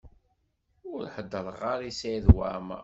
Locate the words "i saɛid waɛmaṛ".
1.89-2.79